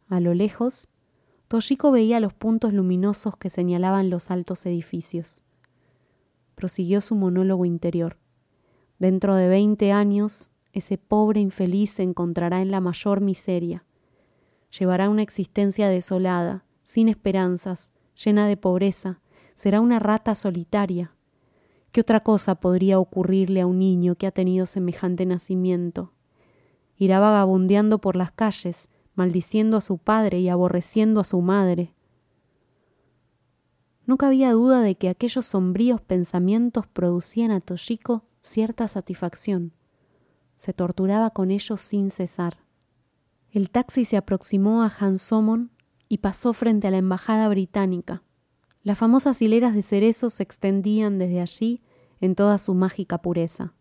A 0.10 0.20
lo 0.20 0.34
lejos, 0.34 0.90
Toshiko 1.48 1.92
veía 1.92 2.20
los 2.20 2.34
puntos 2.34 2.74
luminosos 2.74 3.38
que 3.38 3.50
señalaban 3.50 4.10
los 4.10 4.32
altos 4.32 4.66
edificios. 4.66 5.44
Prosiguió 6.56 7.02
su 7.02 7.16
monólogo 7.16 7.66
interior. 7.66 8.18
Dentro 8.98 9.36
de 9.36 9.48
veinte 9.48 9.92
años, 9.92 10.50
ese 10.74 10.98
pobre 10.98 11.40
infeliz 11.42 11.92
se 11.92 12.04
encontrará 12.04 12.62
en 12.62 12.72
la 12.72 12.82
mayor 12.82 13.22
miseria. 13.22 13.86
Llevará 14.78 15.10
una 15.10 15.22
existencia 15.22 15.88
desolada, 15.88 16.66
sin 16.84 17.10
esperanzas, 17.10 17.92
llena 18.16 18.48
de 18.48 18.58
pobreza, 18.58 19.22
será 19.54 19.82
una 19.82 20.00
rata 20.00 20.36
solitaria. 20.36 21.14
¿Qué 21.92 22.02
otra 22.02 22.22
cosa 22.22 22.56
podría 22.56 23.00
ocurrirle 23.00 23.62
a 23.62 23.68
un 23.68 23.80
niño 23.80 24.16
que 24.16 24.28
ha 24.28 24.32
tenido 24.32 24.66
semejante 24.66 25.26
nacimiento? 25.26 26.12
Irá 26.98 27.20
vagabundeando 27.20 28.00
por 28.00 28.16
las 28.16 28.32
calles, 28.32 28.90
maldiciendo 29.16 29.78
a 29.78 29.82
su 29.82 29.98
padre 29.98 30.40
y 30.40 30.50
aborreciendo 30.50 31.20
a 31.20 31.24
su 31.24 31.42
madre. 31.42 31.94
No 34.06 34.18
cabía 34.18 34.52
duda 34.52 34.82
de 34.82 34.96
que 34.96 35.10
aquellos 35.10 35.46
sombríos 35.46 36.00
pensamientos 36.02 36.86
producían 36.86 37.52
a 37.52 37.60
Toshiko 37.60 38.24
cierta 38.42 38.88
satisfacción. 38.88 39.74
Se 40.58 40.74
torturaba 40.74 41.32
con 41.32 41.50
ellos 41.50 41.82
sin 41.82 42.12
cesar. 42.12 42.60
El 43.52 43.70
taxi 43.70 44.06
se 44.06 44.18
aproximó 44.18 44.84
a 44.84 44.92
Hansomon 45.00 45.72
y 46.08 46.20
pasó 46.20 46.54
frente 46.54 46.88
a 46.88 46.92
la 46.92 46.98
embajada 46.98 47.50
británica. 47.50 48.22
Las 48.84 49.00
famosas 49.00 49.42
hileras 49.42 49.74
de 49.74 49.82
cerezos 49.82 50.34
se 50.36 50.44
extendían 50.44 51.18
desde 51.18 51.42
allí 51.42 51.82
en 52.22 52.36
toda 52.36 52.60
su 52.60 52.76
mágica 52.76 53.18
pureza. 53.18 53.74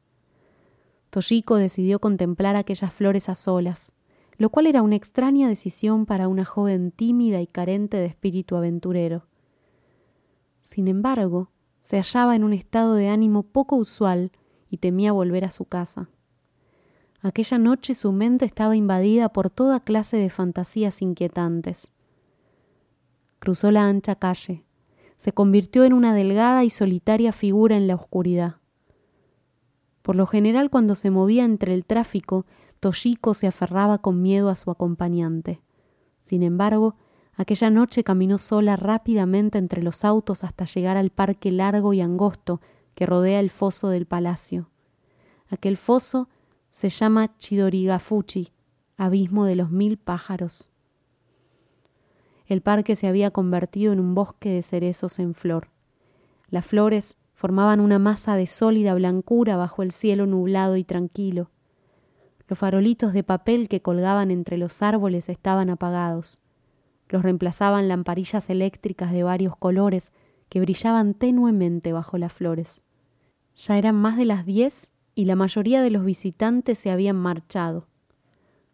Toshiko 1.10 1.56
decidió 1.56 2.00
contemplar 2.00 2.56
aquellas 2.56 2.92
flores 2.92 3.28
a 3.28 3.34
solas, 3.34 3.92
lo 4.36 4.50
cual 4.50 4.66
era 4.66 4.82
una 4.82 4.96
extraña 4.96 5.48
decisión 5.48 6.06
para 6.06 6.28
una 6.28 6.44
joven 6.44 6.90
tímida 6.90 7.40
y 7.40 7.46
carente 7.46 7.96
de 7.96 8.06
espíritu 8.06 8.56
aventurero. 8.56 9.26
Sin 10.62 10.88
embargo, 10.88 11.50
se 11.80 11.96
hallaba 11.96 12.34
en 12.34 12.44
un 12.44 12.52
estado 12.52 12.94
de 12.94 13.08
ánimo 13.08 13.42
poco 13.42 13.76
usual 13.76 14.32
y 14.70 14.78
temía 14.78 15.12
volver 15.12 15.44
a 15.44 15.50
su 15.50 15.66
casa. 15.66 16.08
Aquella 17.22 17.58
noche 17.58 17.94
su 17.94 18.12
mente 18.12 18.44
estaba 18.44 18.76
invadida 18.76 19.28
por 19.30 19.50
toda 19.50 19.80
clase 19.80 20.16
de 20.16 20.30
fantasías 20.30 21.00
inquietantes. 21.00 21.92
Cruzó 23.38 23.70
la 23.70 23.86
ancha 23.86 24.16
calle, 24.16 24.64
se 25.16 25.32
convirtió 25.32 25.84
en 25.84 25.92
una 25.92 26.14
delgada 26.14 26.64
y 26.64 26.70
solitaria 26.70 27.32
figura 27.32 27.76
en 27.76 27.86
la 27.86 27.94
oscuridad. 27.94 28.56
Por 30.02 30.16
lo 30.16 30.26
general 30.26 30.68
cuando 30.68 30.94
se 30.94 31.10
movía 31.10 31.44
entre 31.44 31.72
el 31.72 31.86
tráfico, 31.86 32.44
Toshiko 32.84 33.32
se 33.32 33.46
aferraba 33.46 33.96
con 33.96 34.20
miedo 34.20 34.50
a 34.50 34.54
su 34.54 34.70
acompañante. 34.70 35.62
Sin 36.18 36.42
embargo, 36.42 36.96
aquella 37.32 37.70
noche 37.70 38.04
caminó 38.04 38.36
sola 38.36 38.76
rápidamente 38.76 39.56
entre 39.56 39.82
los 39.82 40.04
autos 40.04 40.44
hasta 40.44 40.66
llegar 40.66 40.98
al 40.98 41.08
parque 41.08 41.50
largo 41.50 41.94
y 41.94 42.02
angosto 42.02 42.60
que 42.94 43.06
rodea 43.06 43.40
el 43.40 43.48
foso 43.48 43.88
del 43.88 44.04
palacio. 44.04 44.68
Aquel 45.48 45.78
foso 45.78 46.28
se 46.72 46.90
llama 46.90 47.34
Chidorigafuchi, 47.38 48.52
abismo 48.98 49.46
de 49.46 49.56
los 49.56 49.70
mil 49.70 49.96
pájaros. 49.96 50.70
El 52.44 52.60
parque 52.60 52.96
se 52.96 53.06
había 53.06 53.30
convertido 53.30 53.94
en 53.94 54.00
un 54.00 54.14
bosque 54.14 54.50
de 54.50 54.60
cerezos 54.60 55.18
en 55.20 55.32
flor. 55.32 55.70
Las 56.50 56.66
flores 56.66 57.16
formaban 57.32 57.80
una 57.80 57.98
masa 57.98 58.36
de 58.36 58.46
sólida 58.46 58.92
blancura 58.92 59.56
bajo 59.56 59.82
el 59.82 59.90
cielo 59.90 60.26
nublado 60.26 60.76
y 60.76 60.84
tranquilo. 60.84 61.48
Los 62.46 62.58
farolitos 62.58 63.12
de 63.12 63.22
papel 63.22 63.68
que 63.68 63.80
colgaban 63.80 64.30
entre 64.30 64.58
los 64.58 64.82
árboles 64.82 65.28
estaban 65.28 65.70
apagados. 65.70 66.42
Los 67.08 67.22
reemplazaban 67.22 67.88
lamparillas 67.88 68.50
eléctricas 68.50 69.12
de 69.12 69.22
varios 69.22 69.56
colores 69.56 70.12
que 70.48 70.60
brillaban 70.60 71.14
tenuemente 71.14 71.92
bajo 71.92 72.18
las 72.18 72.32
flores. 72.32 72.82
Ya 73.56 73.78
eran 73.78 73.94
más 73.94 74.16
de 74.16 74.24
las 74.24 74.44
diez 74.44 74.92
y 75.14 75.24
la 75.24 75.36
mayoría 75.36 75.80
de 75.82 75.90
los 75.90 76.04
visitantes 76.04 76.78
se 76.78 76.90
habían 76.90 77.16
marchado. 77.16 77.86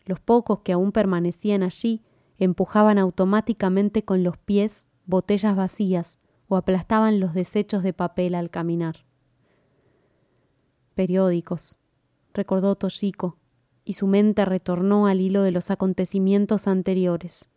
Los 0.05 0.21
pocos 0.21 0.61
que 0.61 0.73
aún 0.73 0.91
permanecían 0.91 1.63
allí 1.63 2.03
empujaban 2.39 2.99
automáticamente 2.99 4.05
con 4.05 4.25
los 4.25 4.37
pies 4.39 4.89
botellas 5.07 5.55
vacías 5.55 6.19
o 6.49 6.57
aplastaban 6.57 7.21
los 7.21 7.35
desechos 7.35 7.83
de 7.83 7.93
papel 7.93 8.35
al 8.35 8.51
caminar. 8.51 9.05
Periódicos, 10.95 11.79
recordó 12.33 12.75
Toshiko, 12.75 13.37
y 13.91 13.95
su 13.95 14.07
mente 14.07 14.45
retornó 14.45 15.09
al 15.09 15.21
hilo 15.21 15.43
de 15.43 15.51
los 15.51 15.73
acontecimientos 15.73 16.69
anteriores. 16.69 17.51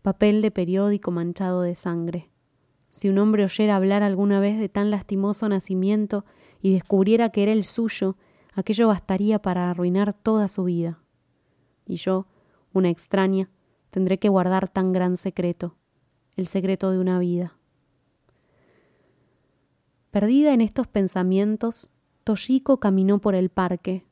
Papel 0.00 0.40
de 0.40 0.50
periódico 0.50 1.10
manchado 1.10 1.60
de 1.60 1.74
sangre. 1.74 2.30
Si 2.90 3.10
un 3.10 3.18
hombre 3.18 3.44
oyera 3.44 3.76
hablar 3.76 4.02
alguna 4.02 4.40
vez 4.40 4.58
de 4.58 4.70
tan 4.70 4.90
lastimoso 4.90 5.46
nacimiento, 5.46 6.24
y 6.62 6.72
descubriera 6.72 7.28
que 7.28 7.42
era 7.42 7.52
el 7.52 7.64
suyo, 7.64 8.16
aquello 8.54 8.88
bastaría 8.88 9.42
para 9.42 9.70
arruinar 9.70 10.14
toda 10.14 10.48
su 10.48 10.64
vida. 10.64 11.02
Y 11.84 11.96
yo, 11.96 12.26
una 12.72 12.88
extraña, 12.88 13.50
tendré 13.90 14.18
que 14.18 14.30
guardar 14.30 14.70
tan 14.70 14.94
gran 14.94 15.18
secreto, 15.18 15.76
el 16.34 16.46
secreto 16.46 16.90
de 16.92 16.98
una 16.98 17.18
vida. 17.18 17.58
Perdida 20.12 20.54
en 20.54 20.62
estos 20.62 20.86
pensamientos, 20.86 21.90
Toshiko 22.24 22.80
caminó 22.80 23.20
por 23.20 23.34
el 23.34 23.50
parque. 23.50 24.07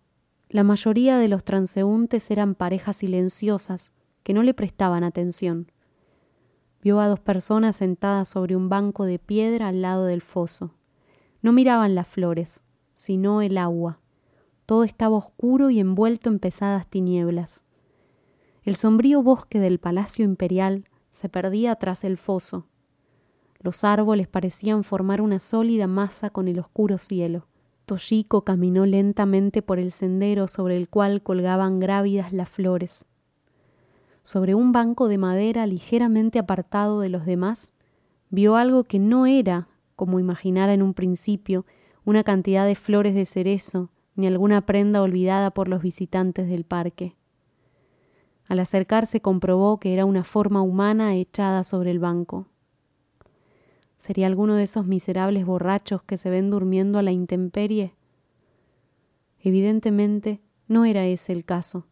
La 0.49 0.63
mayoría 0.63 1.19
de 1.19 1.29
los 1.29 1.43
transeúntes 1.43 2.31
eran 2.31 2.55
parejas 2.55 2.97
silenciosas 2.97 3.93
que 4.23 4.33
no 4.33 4.43
le 4.43 4.55
prestaban 4.55 5.03
atención. 5.03 5.73
Vio 6.83 7.01
a 7.01 7.09
dos 7.09 7.19
personas 7.19 7.77
sentadas 7.77 8.29
sobre 8.29 8.55
un 8.55 8.69
banco 8.69 9.07
de 9.07 9.19
piedra 9.19 9.69
al 9.69 9.83
lado 9.83 10.05
del 10.05 10.23
foso. 10.23 10.73
No 11.43 11.53
miraban 11.53 11.97
las 11.97 12.07
flores, 12.07 12.63
sino 12.95 13.43
el 13.43 13.59
agua. 13.59 13.99
Todo 14.67 14.85
estaba 14.85 15.17
oscuro 15.17 15.71
y 15.71 15.81
envuelto 15.81 16.31
en 16.31 16.39
pesadas 16.39 16.87
tinieblas. 16.87 17.65
El 18.63 18.77
sombrío 18.77 19.23
bosque 19.23 19.59
del 19.59 19.79
Palacio 19.79 20.25
Imperial 20.25 20.89
se 21.11 21.29
perdía 21.29 21.75
tras 21.77 22.05
el 22.05 22.19
foso. 22.19 22.67
Los 23.61 23.85
árboles 23.85 24.29
parecían 24.29 24.85
formar 24.85 25.21
una 25.21 25.41
sólida 25.41 25.87
masa 25.87 26.31
con 26.31 26.47
el 26.47 26.59
oscuro 26.59 26.99
cielo. 26.99 27.47
Toshiko 27.87 28.43
caminó 28.43 28.85
lentamente 28.85 29.63
por 29.63 29.79
el 29.79 29.93
sendero 29.93 30.49
sobre 30.49 30.77
el 30.77 30.89
cual 30.89 31.23
colgaban 31.23 31.79
grávidas 31.79 32.33
las 32.33 32.49
flores. 32.49 33.07
Sobre 34.23 34.57
un 34.57 34.73
banco 34.73 35.07
de 35.07 35.19
madera 35.19 35.67
ligeramente 35.67 36.41
apartado 36.41 37.01
de 37.01 37.09
los 37.09 37.25
demás, 37.25 37.73
vio 38.29 38.57
algo 38.57 38.83
que 38.83 38.99
no 38.99 39.27
era 39.27 39.69
como 39.95 40.19
imaginara 40.19 40.75
en 40.75 40.83
un 40.83 40.95
principio, 40.95 41.65
una 42.05 42.25
cantidad 42.25 42.67
de 42.67 42.75
flores 42.75 43.15
de 43.15 43.25
cerezo, 43.25 43.91
ni 44.17 44.27
alguna 44.27 44.67
prenda 44.67 45.01
olvidada 45.01 45.53
por 45.53 45.69
los 45.69 45.81
visitantes 45.81 46.49
del 46.49 46.65
parque. 46.65 47.17
Al 48.49 48.59
acercarse 48.59 49.21
comprobó 49.21 49.79
que 49.79 49.93
era 49.93 50.05
una 50.05 50.25
forma 50.25 50.61
humana 50.61 51.15
echada 51.15 51.65
sobre 51.65 51.93
el 51.93 51.99
banco. 51.99 52.47
¿Sería 54.07 54.29
alguno 54.29 54.55
de 54.55 54.63
esos 54.63 54.87
miserables 54.87 55.45
borrachos 55.45 56.01
que 56.01 56.17
se 56.17 56.31
ven 56.31 56.49
durmiendo 56.49 57.01
a 57.01 57.03
la 57.03 57.11
intemperie? 57.11 57.97
Evidentemente 59.41 60.41
no 60.69 60.85
era 60.85 61.07
ese 61.07 61.33
el 61.33 61.45
caso, 61.45 61.89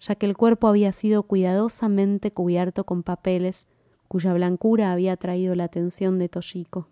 ya 0.00 0.16
que 0.16 0.26
el 0.26 0.36
cuerpo 0.36 0.66
había 0.66 0.90
sido 0.90 1.22
cuidadosamente 1.22 2.32
cubierto 2.32 2.82
con 2.82 3.04
papeles 3.04 3.68
cuya 4.08 4.32
blancura 4.34 4.90
había 4.90 5.12
atraído 5.12 5.54
la 5.54 5.62
atención 5.62 6.18
de 6.18 6.28
Toshiko. 6.28 6.88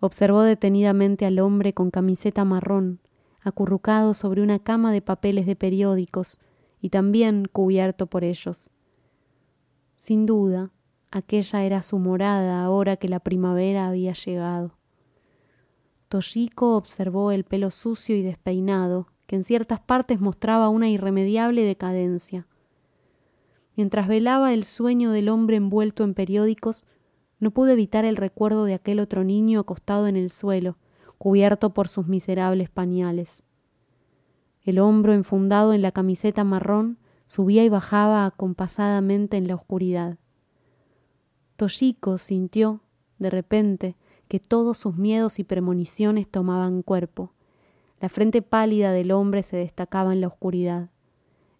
Observó 0.00 0.40
detenidamente 0.44 1.26
al 1.26 1.38
hombre 1.38 1.74
con 1.74 1.90
camiseta 1.90 2.46
marrón, 2.46 3.00
acurrucado 3.42 4.14
sobre 4.14 4.40
una 4.40 4.60
cama 4.60 4.92
de 4.92 5.02
papeles 5.02 5.44
de 5.44 5.56
periódicos 5.56 6.40
y 6.80 6.88
también 6.88 7.46
cubierto 7.52 8.06
por 8.06 8.24
ellos. 8.24 8.70
Sin 9.98 10.24
duda, 10.24 10.70
aquella 11.10 11.64
era 11.64 11.82
su 11.82 11.98
morada 11.98 12.62
ahora 12.64 12.96
que 12.96 13.08
la 13.08 13.20
primavera 13.20 13.88
había 13.88 14.12
llegado. 14.12 14.78
Toshiko 16.08 16.76
observó 16.76 17.32
el 17.32 17.44
pelo 17.44 17.70
sucio 17.70 18.16
y 18.16 18.22
despeinado, 18.22 19.08
que 19.26 19.36
en 19.36 19.44
ciertas 19.44 19.80
partes 19.80 20.20
mostraba 20.20 20.70
una 20.70 20.88
irremediable 20.88 21.62
decadencia. 21.62 22.46
Mientras 23.76 24.08
velaba 24.08 24.54
el 24.54 24.64
sueño 24.64 25.10
del 25.12 25.28
hombre 25.28 25.56
envuelto 25.56 26.02
en 26.02 26.14
periódicos, 26.14 26.86
no 27.38 27.50
pude 27.50 27.74
evitar 27.74 28.04
el 28.04 28.16
recuerdo 28.16 28.64
de 28.64 28.74
aquel 28.74 29.00
otro 29.00 29.22
niño 29.22 29.60
acostado 29.60 30.08
en 30.08 30.16
el 30.16 30.30
suelo, 30.30 30.78
cubierto 31.18 31.74
por 31.74 31.88
sus 31.88 32.06
miserables 32.06 32.70
pañales. 32.70 33.44
El 34.62 34.78
hombro 34.78 35.12
enfundado 35.12 35.72
en 35.72 35.82
la 35.82 35.92
camiseta 35.92 36.42
marrón 36.42 36.98
subía 37.24 37.64
y 37.64 37.68
bajaba 37.68 38.24
acompasadamente 38.24 39.36
en 39.36 39.46
la 39.46 39.54
oscuridad. 39.54 40.18
Toshiko 41.58 42.18
sintió, 42.18 42.82
de 43.18 43.30
repente, 43.30 43.96
que 44.28 44.38
todos 44.38 44.78
sus 44.78 44.96
miedos 44.96 45.40
y 45.40 45.44
premoniciones 45.44 46.28
tomaban 46.28 46.82
cuerpo. 46.82 47.32
La 48.00 48.08
frente 48.08 48.42
pálida 48.42 48.92
del 48.92 49.10
hombre 49.10 49.42
se 49.42 49.56
destacaba 49.56 50.12
en 50.12 50.20
la 50.20 50.28
oscuridad. 50.28 50.90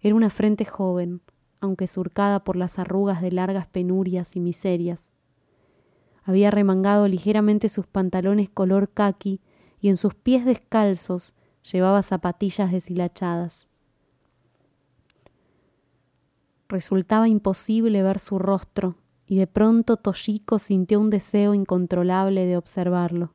Era 0.00 0.14
una 0.14 0.30
frente 0.30 0.64
joven, 0.64 1.20
aunque 1.60 1.88
surcada 1.88 2.44
por 2.44 2.54
las 2.54 2.78
arrugas 2.78 3.20
de 3.20 3.32
largas 3.32 3.66
penurias 3.66 4.36
y 4.36 4.40
miserias. 4.40 5.14
Había 6.22 6.52
remangado 6.52 7.08
ligeramente 7.08 7.68
sus 7.68 7.88
pantalones 7.88 8.48
color 8.50 8.90
caqui 8.90 9.40
y 9.80 9.88
en 9.88 9.96
sus 9.96 10.14
pies 10.14 10.44
descalzos 10.44 11.34
llevaba 11.72 12.04
zapatillas 12.04 12.70
deshilachadas. 12.70 13.68
Resultaba 16.68 17.26
imposible 17.26 18.00
ver 18.04 18.20
su 18.20 18.38
rostro, 18.38 18.94
y 19.28 19.36
de 19.36 19.46
pronto 19.46 19.98
Toshiko 19.98 20.58
sintió 20.58 20.98
un 20.98 21.10
deseo 21.10 21.52
incontrolable 21.52 22.46
de 22.46 22.56
observarlo. 22.56 23.34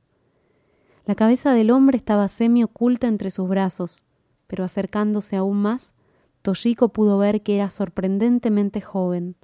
La 1.05 1.13
cabeza 1.13 1.53
del 1.53 1.69
hombre 1.69 1.97
estaba 1.97 2.27
semi 2.27 2.63
oculta 2.63 3.07
entre 3.07 3.29
sus 3.29 3.47
brazos, 3.47 4.03
pero 4.47 4.63
acercándose 4.63 5.35
aún 5.35 5.57
más, 5.62 5.93
Toshiko 6.41 6.89
pudo 6.89 7.19
ver 7.19 7.43
que 7.43 7.55
era 7.55 7.69
sorprendentemente 7.69 8.81
joven. 8.81 9.35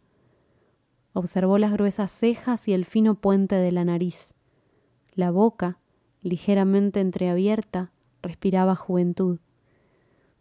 Observó 1.13 1.59
las 1.59 1.71
gruesas 1.71 2.11
cejas 2.11 2.67
y 2.67 2.73
el 2.73 2.83
fino 2.83 3.13
puente 3.13 3.55
de 3.55 3.71
la 3.71 3.85
nariz. 3.85 4.33
La 5.13 5.29
boca, 5.29 5.77
ligeramente 6.21 6.99
entreabierta, 6.99 7.91
respiraba 8.23 8.75
juventud. 8.75 9.39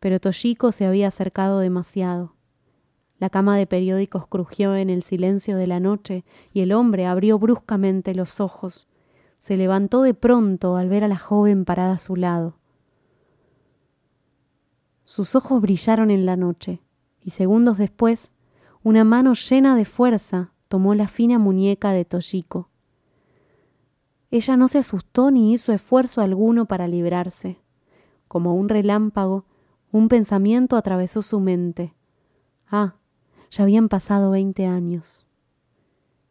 Pero 0.01 0.21
Toshiko 0.21 0.73
se 0.73 0.87
había 0.87 1.09
acercado 1.09 1.59
demasiado. 1.59 2.38
La 3.19 3.31
cama 3.31 3.57
de 3.57 3.67
periódicos 3.67 4.27
crujió 4.27 4.77
en 4.77 4.91
el 4.91 5.03
silencio 5.03 5.57
de 5.57 5.67
la 5.67 5.81
noche 5.81 6.25
y 6.53 6.61
el 6.61 6.73
hombre 6.73 7.07
abrió 7.07 7.39
bruscamente 7.39 8.15
los 8.15 8.41
ojos. 8.41 8.87
Se 9.41 9.57
levantó 9.57 10.03
de 10.03 10.15
pronto 10.15 10.77
al 10.77 10.89
ver 10.89 11.05
a 11.05 11.09
la 11.09 11.19
joven 11.19 11.65
parada 11.65 11.95
a 11.95 11.99
su 11.99 12.15
lado. 12.17 12.59
Sus 15.05 15.35
ojos 15.35 15.61
brillaron 15.61 16.11
en 16.11 16.27
la 16.27 16.37
noche 16.37 16.83
y 17.21 17.31
segundos 17.31 17.79
después 17.79 18.35
una 18.83 19.05
mano 19.05 19.35
llena 19.35 19.75
de 19.75 19.85
fuerza 19.85 20.53
tomó 20.69 20.95
la 20.95 21.09
fina 21.09 21.39
muñeca 21.39 21.93
de 21.93 22.05
Toshiko. 22.05 22.71
Ella 24.31 24.57
no 24.57 24.69
se 24.69 24.79
asustó 24.79 25.31
ni 25.31 25.53
hizo 25.53 25.73
esfuerzo 25.73 26.21
alguno 26.21 26.67
para 26.67 26.87
librarse. 26.87 27.61
Como 28.29 28.55
un 28.55 28.69
relámpago, 28.69 29.47
un 29.91 30.09
pensamiento 30.09 30.77
atravesó 30.77 31.23
su 31.23 31.41
mente. 31.41 31.95
Ah, 32.71 32.97
ya 33.51 33.63
habían 33.65 33.89
pasado 33.89 34.31
veinte 34.31 34.67
años. 34.67 35.27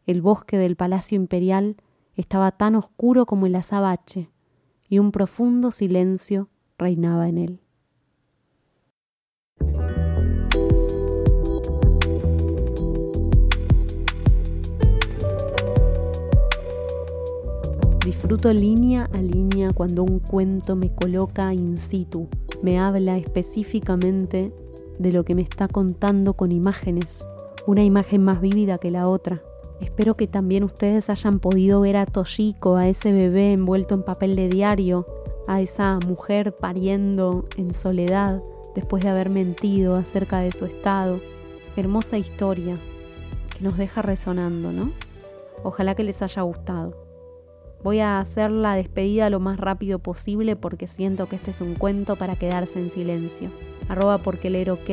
El 0.06 0.22
bosque 0.22 0.56
del 0.56 0.76
Palacio 0.76 1.16
Imperial 1.16 1.76
estaba 2.14 2.52
tan 2.52 2.74
oscuro 2.74 3.26
como 3.26 3.46
el 3.46 3.54
azabache, 3.54 4.30
y 4.88 4.98
un 4.98 5.12
profundo 5.12 5.70
silencio 5.70 6.48
reinaba 6.78 7.28
en 7.28 7.38
él. 7.38 7.60
Disfruto 18.04 18.52
línea 18.52 19.08
a 19.12 19.18
línea 19.18 19.72
cuando 19.72 20.02
un 20.02 20.18
cuento 20.18 20.74
me 20.74 20.94
coloca 20.94 21.52
in 21.52 21.76
situ, 21.76 22.28
me 22.62 22.78
habla 22.78 23.18
específicamente 23.18 24.52
de 24.98 25.12
lo 25.12 25.24
que 25.24 25.34
me 25.34 25.42
está 25.42 25.68
contando 25.68 26.34
con 26.34 26.52
imágenes, 26.52 27.26
una 27.66 27.84
imagen 27.84 28.24
más 28.24 28.40
vívida 28.40 28.78
que 28.78 28.90
la 28.90 29.08
otra. 29.08 29.42
Espero 29.80 30.16
que 30.16 30.26
también 30.26 30.64
ustedes 30.64 31.08
hayan 31.08 31.38
podido 31.38 31.80
ver 31.80 31.96
a 31.96 32.06
Toshiko, 32.06 32.76
a 32.76 32.88
ese 32.88 33.12
bebé 33.12 33.52
envuelto 33.52 33.94
en 33.94 34.02
papel 34.02 34.34
de 34.34 34.48
diario, 34.48 35.06
a 35.46 35.60
esa 35.60 35.98
mujer 36.06 36.54
pariendo 36.54 37.46
en 37.56 37.72
soledad 37.72 38.42
después 38.74 39.02
de 39.02 39.10
haber 39.10 39.30
mentido 39.30 39.96
acerca 39.96 40.40
de 40.40 40.52
su 40.52 40.64
estado. 40.64 41.20
Hermosa 41.76 42.18
historia 42.18 42.74
que 43.56 43.62
nos 43.62 43.76
deja 43.76 44.02
resonando, 44.02 44.72
¿no? 44.72 44.92
Ojalá 45.62 45.94
que 45.94 46.04
les 46.04 46.22
haya 46.22 46.42
gustado. 46.42 47.07
Voy 47.82 48.00
a 48.00 48.18
hacer 48.18 48.50
la 48.50 48.74
despedida 48.74 49.30
lo 49.30 49.38
más 49.38 49.58
rápido 49.58 50.00
posible 50.00 50.56
porque 50.56 50.88
siento 50.88 51.28
que 51.28 51.36
este 51.36 51.52
es 51.52 51.60
un 51.60 51.74
cuento 51.74 52.16
para 52.16 52.36
quedarse 52.36 52.80
en 52.80 52.90
silencio. 52.90 53.50
Arroba 53.88 54.18
porque 54.18 54.50
leer 54.50 54.70
ok 54.70 54.90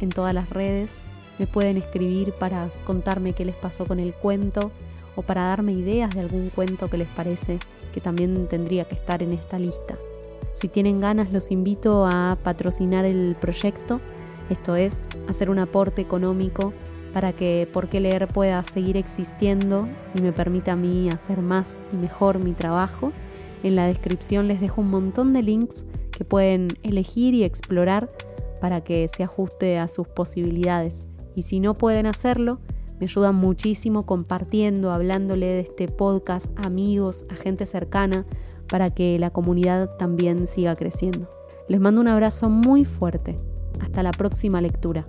en 0.00 0.08
todas 0.08 0.32
las 0.32 0.50
redes. 0.50 1.02
Me 1.38 1.46
pueden 1.46 1.76
escribir 1.76 2.32
para 2.32 2.70
contarme 2.84 3.32
qué 3.32 3.44
les 3.44 3.56
pasó 3.56 3.86
con 3.86 3.98
el 3.98 4.14
cuento 4.14 4.70
o 5.16 5.22
para 5.22 5.42
darme 5.42 5.72
ideas 5.72 6.14
de 6.14 6.20
algún 6.20 6.48
cuento 6.50 6.88
que 6.88 6.98
les 6.98 7.08
parece 7.08 7.58
que 7.92 8.00
también 8.00 8.46
tendría 8.46 8.84
que 8.84 8.94
estar 8.94 9.20
en 9.22 9.32
esta 9.32 9.58
lista. 9.58 9.96
Si 10.54 10.68
tienen 10.68 11.00
ganas 11.00 11.32
los 11.32 11.50
invito 11.50 12.06
a 12.06 12.38
patrocinar 12.42 13.04
el 13.04 13.36
proyecto, 13.40 14.00
esto 14.48 14.76
es, 14.76 15.04
hacer 15.28 15.50
un 15.50 15.58
aporte 15.58 16.02
económico 16.02 16.72
para 17.18 17.32
que 17.32 17.68
Por 17.72 17.88
qué 17.88 17.98
leer 17.98 18.28
pueda 18.28 18.62
seguir 18.62 18.96
existiendo 18.96 19.88
y 20.14 20.22
me 20.22 20.32
permita 20.32 20.74
a 20.74 20.76
mí 20.76 21.08
hacer 21.08 21.42
más 21.42 21.76
y 21.92 21.96
mejor 21.96 22.38
mi 22.38 22.52
trabajo. 22.52 23.10
En 23.64 23.74
la 23.74 23.88
descripción 23.88 24.46
les 24.46 24.60
dejo 24.60 24.82
un 24.82 24.90
montón 24.92 25.32
de 25.32 25.42
links 25.42 25.84
que 26.12 26.24
pueden 26.24 26.68
elegir 26.84 27.34
y 27.34 27.42
explorar 27.42 28.08
para 28.60 28.82
que 28.82 29.10
se 29.16 29.24
ajuste 29.24 29.80
a 29.80 29.88
sus 29.88 30.06
posibilidades. 30.06 31.08
Y 31.34 31.42
si 31.42 31.58
no 31.58 31.74
pueden 31.74 32.06
hacerlo, 32.06 32.60
me 33.00 33.06
ayudan 33.06 33.34
muchísimo 33.34 34.06
compartiendo, 34.06 34.92
hablándole 34.92 35.46
de 35.46 35.60
este 35.62 35.88
podcast 35.88 36.46
a 36.56 36.68
amigos, 36.68 37.24
a 37.30 37.34
gente 37.34 37.66
cercana, 37.66 38.26
para 38.68 38.90
que 38.90 39.18
la 39.18 39.30
comunidad 39.30 39.96
también 39.96 40.46
siga 40.46 40.76
creciendo. 40.76 41.28
Les 41.66 41.80
mando 41.80 42.00
un 42.00 42.06
abrazo 42.06 42.48
muy 42.48 42.84
fuerte. 42.84 43.34
Hasta 43.80 44.04
la 44.04 44.12
próxima 44.12 44.60
lectura. 44.60 45.04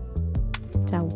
Chao. 0.87 1.07